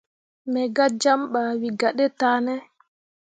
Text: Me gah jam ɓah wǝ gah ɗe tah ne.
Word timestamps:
Me 0.51 0.61
gah 0.75 0.91
jam 1.01 1.19
ɓah 1.31 1.49
wǝ 1.61 1.67
gah 1.79 1.93
ɗe 1.97 2.05
tah 2.19 2.37
ne. 2.45 2.53